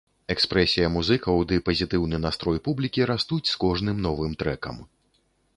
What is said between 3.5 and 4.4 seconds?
з кожным новым